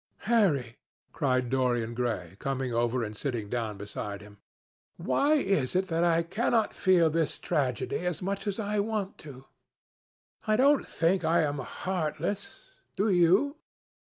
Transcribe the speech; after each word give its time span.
"Harry," 0.25 0.77
cried 1.13 1.47
Dorian 1.51 1.93
Gray, 1.93 2.35
coming 2.39 2.73
over 2.73 3.03
and 3.03 3.15
sitting 3.15 3.49
down 3.49 3.77
beside 3.77 4.19
him, 4.23 4.39
"why 4.97 5.35
is 5.35 5.75
it 5.75 5.89
that 5.89 6.03
I 6.03 6.23
cannot 6.23 6.73
feel 6.73 7.11
this 7.11 7.37
tragedy 7.37 7.99
as 8.03 8.19
much 8.19 8.47
as 8.47 8.57
I 8.57 8.79
want 8.79 9.19
to? 9.19 9.45
I 10.47 10.55
don't 10.55 10.87
think 10.87 11.23
I 11.23 11.41
am 11.43 11.59
heartless. 11.59 12.61
Do 12.95 13.11
you?" 13.11 13.57